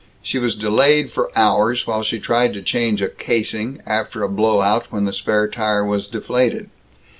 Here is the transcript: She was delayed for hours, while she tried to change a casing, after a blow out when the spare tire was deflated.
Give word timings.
She 0.23 0.39
was 0.39 0.55
delayed 0.55 1.11
for 1.11 1.29
hours, 1.35 1.85
while 1.85 2.01
she 2.01 2.17
tried 2.19 2.55
to 2.55 2.63
change 2.63 3.03
a 3.03 3.07
casing, 3.07 3.81
after 3.85 4.23
a 4.23 4.29
blow 4.29 4.61
out 4.63 4.87
when 4.91 5.05
the 5.05 5.13
spare 5.13 5.47
tire 5.47 5.85
was 5.85 6.07
deflated. 6.07 6.71